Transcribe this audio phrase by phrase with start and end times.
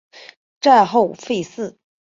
[0.59, 1.77] 战后废寺。